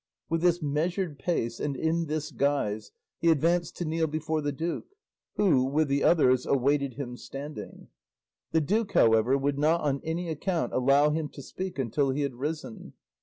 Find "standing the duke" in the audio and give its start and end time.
7.17-8.93